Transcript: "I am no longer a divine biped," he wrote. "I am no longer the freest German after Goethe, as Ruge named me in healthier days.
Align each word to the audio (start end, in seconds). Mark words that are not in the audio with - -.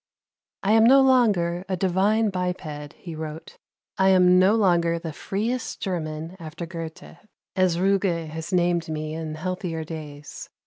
"I 0.63 0.71
am 0.71 0.83
no 0.83 0.99
longer 1.01 1.63
a 1.69 1.77
divine 1.77 2.31
biped," 2.31 2.93
he 2.93 3.13
wrote. 3.13 3.59
"I 3.99 4.09
am 4.09 4.39
no 4.39 4.55
longer 4.55 4.97
the 4.97 5.13
freest 5.13 5.79
German 5.79 6.35
after 6.39 6.65
Goethe, 6.65 7.17
as 7.55 7.77
Ruge 7.77 8.51
named 8.51 8.89
me 8.89 9.13
in 9.13 9.35
healthier 9.35 9.83
days. 9.83 10.49